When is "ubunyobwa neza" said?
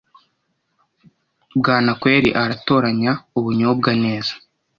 3.37-4.33